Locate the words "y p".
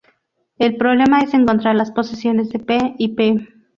2.97-3.47